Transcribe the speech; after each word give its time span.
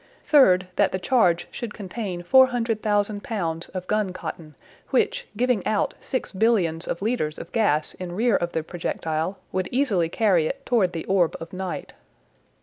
Third, 0.25 0.65
that 0.77 0.91
the 0.91 0.97
charge 0.97 1.47
should 1.51 1.75
contain 1.75 2.23
400,000 2.23 3.21
pounds 3.23 3.69
of 3.69 3.85
gun 3.85 4.13
cotton, 4.13 4.55
which, 4.89 5.27
giving 5.37 5.63
out 5.67 5.93
six 5.99 6.31
billions 6.31 6.87
of 6.87 7.03
litres 7.03 7.37
of 7.37 7.51
gas 7.51 7.93
in 7.93 8.13
rear 8.13 8.35
of 8.35 8.53
the 8.53 8.63
projectile, 8.63 9.37
would 9.51 9.69
easily 9.71 10.09
carry 10.09 10.47
it 10.47 10.65
toward 10.65 10.93
the 10.93 11.05
orb 11.05 11.35
of 11.39 11.53
night. 11.53 11.93